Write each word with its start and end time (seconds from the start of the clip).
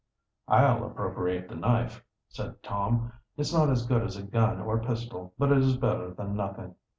"I'll 0.47 0.83
appropriate 0.83 1.47
the 1.47 1.53
knife," 1.53 2.03
said 2.27 2.63
Tom. 2.63 3.13
"It's 3.37 3.53
not 3.53 3.69
as 3.69 3.85
good 3.85 4.01
as 4.01 4.17
a 4.17 4.23
gun 4.23 4.59
or 4.59 4.79
pistol, 4.81 5.35
but 5.37 5.51
it 5.51 5.59
is 5.59 5.77
better 5.77 6.11
than 6.11 6.35
nothing." 6.35 6.73